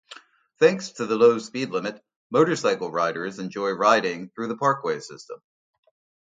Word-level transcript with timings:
Thanks 0.57 0.93
to 0.93 1.05
the 1.05 1.15
low 1.15 1.37
speed 1.37 1.69
limit, 1.69 2.03
motorcycle 2.31 2.89
riders 2.89 3.37
enjoy 3.37 3.69
riding 3.73 4.29
through 4.29 4.47
the 4.47 4.57
parkway 4.57 4.99
system. 4.99 5.43